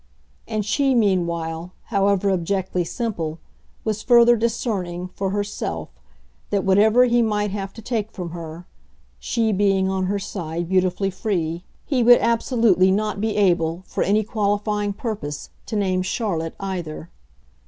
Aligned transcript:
And 0.47 0.65
she 0.65 0.95
meanwhile, 0.95 1.73
however 1.83 2.31
abjectly 2.31 2.83
simple, 2.83 3.37
was 3.83 4.01
further 4.01 4.35
discerning, 4.35 5.09
for 5.09 5.29
herself, 5.29 5.89
that, 6.49 6.63
whatever 6.63 7.05
he 7.05 7.21
might 7.21 7.51
have 7.51 7.71
to 7.73 7.83
take 7.83 8.11
from 8.11 8.31
her 8.31 8.65
she 9.19 9.51
being, 9.53 9.91
on 9.91 10.05
her 10.05 10.17
side, 10.17 10.67
beautifully 10.69 11.11
free 11.11 11.65
he 11.85 12.01
would 12.01 12.17
absolutely 12.19 12.89
not 12.89 13.21
be 13.21 13.37
able, 13.37 13.83
for 13.85 14.01
any 14.01 14.23
qualifying 14.23 14.91
purpose, 14.91 15.51
to 15.67 15.75
name 15.75 16.01
Charlotte 16.01 16.55
either. 16.59 17.11